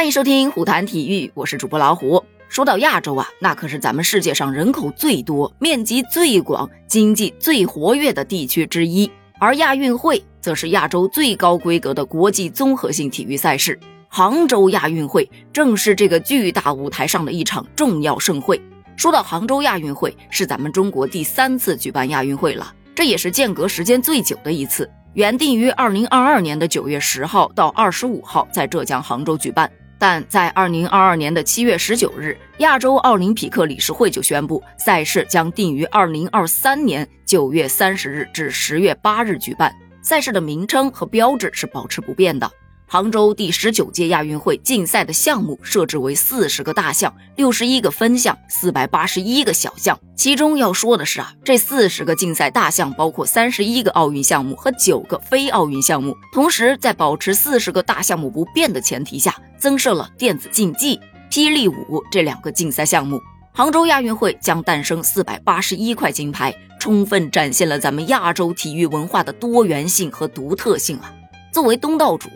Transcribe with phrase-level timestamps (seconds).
[0.00, 2.24] 欢迎收听虎谈体育，我是主播老虎。
[2.48, 9.12] 说到亚洲啊，那可是咱们世界上人口最多、面积最广、经济最活跃的地区之一。
[9.38, 13.78] 而亚运会则是亚洲最高规格的国际综合性体育赛事。
[14.08, 18.58] 杭州亚运会正是这个巨大舞台上的一场重要盛会。
[18.96, 24.90] 说到杭州亚运会，是咱们中国第三次举办亚运会了，这也是间隔时间最久的一次。
[25.12, 29.70] 原定于二零二二年的九月十号到二十五号在浙江杭州举办。
[30.00, 39.70] 但在二零二二年的七月十九日，亚洲奥林匹克理事会就宣布，赛事将定于二零二三年九月三十日至十月八日举办。
[40.00, 42.50] 赛事的名称和标志是保持不变的。
[42.92, 49.96] 杭州第十九届亚运会竞赛的项目设置为四十个大项、六十一个分项、四百八十一个小项。
[50.16, 56.16] 其中要说的是啊，这四十个竞赛大项包括三十一个奥运项目和九个非奥运项目。
[56.32, 60.98] 同时，在保持四十个大项目不变的前提下，增设了电子竞技、
[61.30, 63.20] 霹雳舞这两个竞赛项目。
[63.52, 71.14] 杭州亚运会将诞生四百八十一块金牌，充分展现了咱们亚洲体育文化的多元性和独特性啊！
[71.52, 72.28] 作为东道主。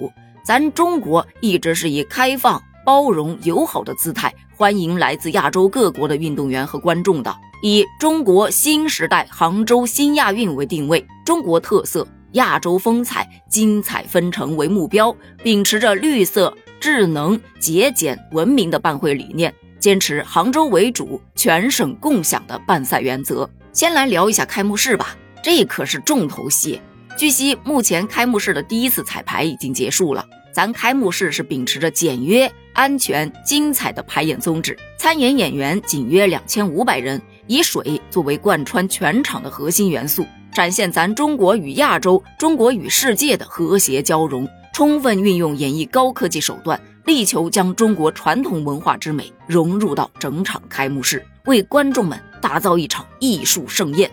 [0.45, 23.49] 咱中国一直是以开放、包容、友好的姿态欢迎来自亚洲各国的运动员和观众的，以“中国新时代杭州新亚运”为定位，中国特色、亚洲风采、精彩纷呈为目标，秉持着绿色、智能、节俭、文明的办会理念，坚持杭州为主、全省共享的办赛原则。
[23.73, 26.79] 先来聊一下开幕式吧，这可是重头戏。
[27.17, 30.27] 据悉，目前开幕式的第一次彩排已经结束了。
[30.53, 54.11] 咱开幕式是秉持着简约、安全、精彩的排演宗旨，参演演员仅约两千五百人，以水作为贯穿全场的核心元素，展现咱中国与亚洲、中国与世界的和谐交融，充分运用演绎高科技手段，力求将中国传统文化之美融入到整场开幕式，为观众们打造一场艺术盛宴。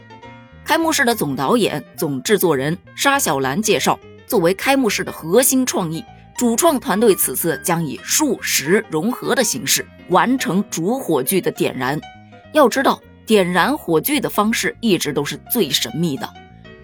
[0.63, 6.03] 开幕式的总导演、总制作人沙小兰介绍，作为开幕式的核心创意，
[6.37, 11.99] 主创团队此次将以数十融合的形式完成主火炬的点燃。
[12.53, 16.29] 要知道，点燃火炬的方式一直都是最神秘的。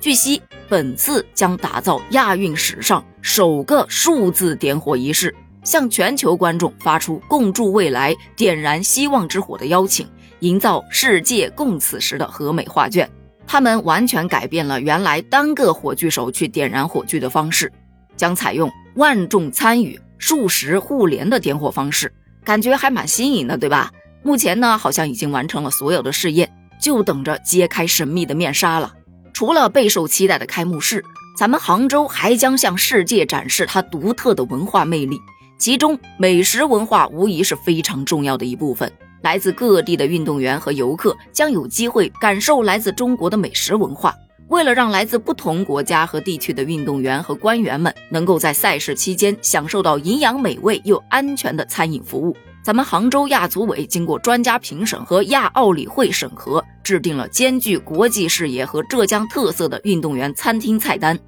[0.02, 10.08] 据悉，本次将打造亚运史上首个数字点火仪式，向全球观众发出共筑未来、点燃希望之火的邀请，
[10.40, 13.10] 营造世界共此时的和美画卷。
[13.48, 17.72] 他们完全改变了原来单个火炬手去点燃火炬的方式，
[18.18, 22.14] 将采用万众参与、数十互联的点火方式，
[22.44, 23.92] 感觉还蛮新颖的，对吧？
[24.22, 28.94] 目前呢，好像已经完成了所有的试验，就等着揭开神秘的面纱了。
[29.34, 31.04] 除了备受期待的开幕式，
[31.38, 35.18] 咱们杭州还将向世界展示它独特的文化魅力，
[35.58, 38.92] 其中美食文化无疑是非常重要的一部分。
[39.22, 44.16] 来自各地的运动员和游客将有机会感受来自中国的美食文化。
[44.50, 52.34] 为了让来自不同国家和地区的运动员和官员们能够在赛事期间享受到营养美味又安全的餐饮服务，
[52.64, 61.20] 咱们杭州亚组委经过专家评审和亚奥理会审核，制定了兼具国际视野和浙江特色的运动员餐厅菜单。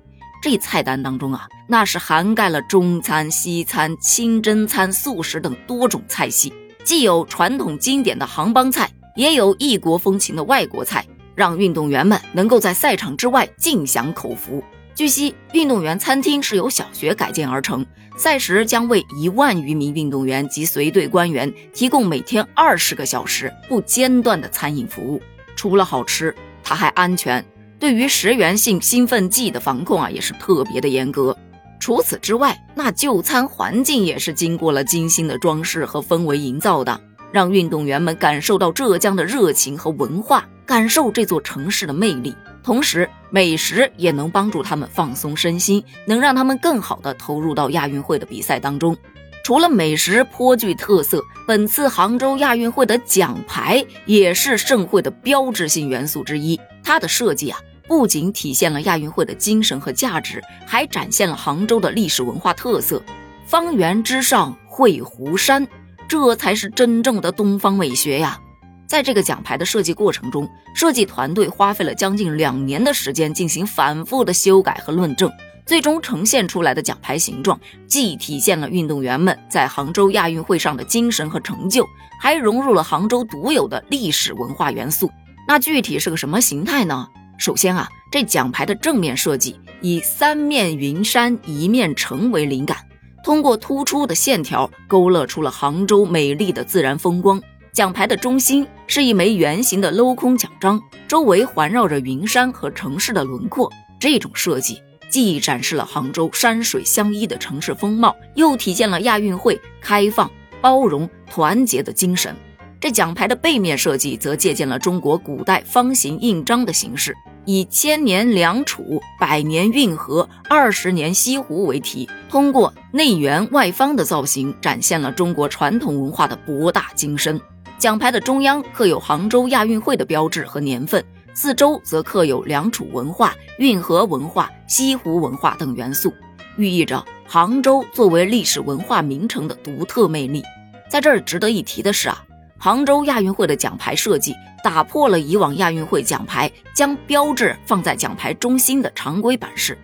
[0.41, 6.53] 这菜单当中啊，那是涵盖了中餐、西餐、清真餐、素食等多种菜系。
[6.89, 11.05] 既有传统经典的杭帮菜，也有异国风情的外国菜，
[11.35, 14.63] 让运动员们能够在赛场之外尽享口福。
[14.95, 17.85] 据悉，运动员餐厅是由小学改建而成，
[18.17, 25.21] 赛时将为一万余名运动员及随队官员提供每天二十个小时不间断的餐饮服务。
[25.55, 27.45] 除了好吃，它还安全。
[27.77, 31.37] 对于食源性兴奋剂的防控啊，也是特别的严格。
[31.79, 36.99] 除此之外，那就餐环境也是经过了精心的装饰和氛围营造的，
[37.31, 42.35] 让运动员们感受到浙江的热情和文化，感受这座城市的魅力。
[42.61, 48.95] 同时，美食也能帮助他们放松身心，能让他们更好的投入到亚运会的比赛当中。
[49.41, 56.59] 除了美食颇具特色，本次杭州亚运会的奖牌也是盛会的标志性元素之一。
[56.83, 57.57] 它的设计啊。
[57.89, 63.03] 不仅体现了亚运会的精神和价值，还展现了杭州的历史文化特色。
[63.47, 65.67] 方圆之上绘湖山，
[66.07, 68.39] 这才是真正的东方美学呀！
[68.87, 75.31] 在这个奖牌的设计过程中，设计团队花费了将近两年的时间进行反复的修改和论证，
[75.65, 81.83] 最终呈现出来的奖牌形状，既体现了运动员们在杭州亚运会上的精神和成就，
[82.21, 85.09] 还融入了杭州独有的历史文化元素。
[85.47, 87.07] 那具体是个什么形态呢？
[87.39, 92.77] 首先啊，这奖牌的正面设计以三面云山一面城为灵感，
[93.23, 97.41] 通过突出的线条勾勒出了杭州美丽的自然风光。
[97.71, 103.71] 奖牌的中心是一枚圆形的镂空奖章，周围环绕着云山和城市的轮廓。
[103.97, 112.35] 这种设计既展示了杭州山水相依的城市风貌，又体现了亚运会开放、包容、团结的精神。
[112.81, 127.39] 这奖牌的背面设计则借鉴了中国古代方形印章的形式，以“千年梁楚，百年运河，二十年西湖”为题，通过内圆外方的造型，展现了中国传统文化的博大精深。
[127.77, 131.03] 奖牌的中央刻有杭州亚运会的标志和年份，
[131.33, 136.13] 四周则刻有良渚文化、运河文化、西湖文化等元素，
[136.55, 140.41] 寓意着杭州作为历史文化名城的独特魅力。
[140.89, 142.23] 在这儿值得一提的是啊，
[142.59, 149.77] 杭州亚运会的奖牌设计打破了以往亚运会奖牌将标志放在奖牌中心的常规版式，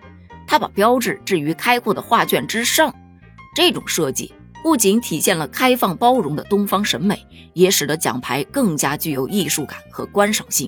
[0.46, 2.94] 它把标志置于开阔的画卷之上，
[3.56, 4.34] 这种设计。
[4.62, 7.24] 不仅体现了开放包容的东方审美，
[7.54, 10.68] 也使得奖牌更加具有艺术感和观赏性。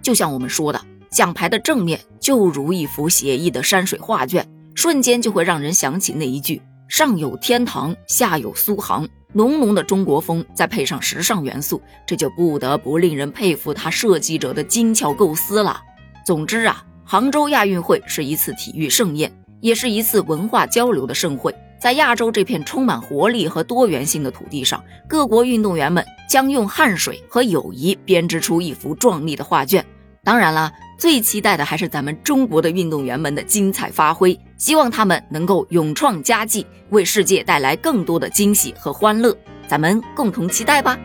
[0.00, 9.08] 就像我们说的，奖牌的正面就如一幅写意的山水画卷，瞬间就会让人想起那一句“上有天堂，下有苏杭”。
[9.34, 15.80] 浓浓的中国风，再配上时尚元素，这就不得不令人佩服他设计者的精巧构思了。
[16.26, 19.32] 总之啊，杭州亚运会是一次体育盛宴，
[19.62, 21.54] 也是一次文化交流的盛会。
[21.80, 29.82] 在亚洲这片充满活力和多元性的土地上，各国运动员们将用汗水和友谊编织出一幅壮丽的画卷。
[30.24, 39.36] 当然了，最期待的还是咱们中国的运动员们的精彩发挥，希望他们能够勇创佳绩，为世界带来更多的惊喜和欢乐。
[39.66, 40.96] 咱们共同期待吧。